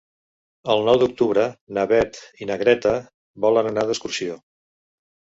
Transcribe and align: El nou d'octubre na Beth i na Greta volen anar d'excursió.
El 0.75 0.79
nou 0.85 0.95
d'octubre 1.01 1.43
na 1.77 1.83
Beth 1.91 2.17
i 2.43 2.47
na 2.51 2.57
Greta 2.61 2.93
volen 3.45 3.69
anar 3.73 3.83
d'excursió. 3.91 4.39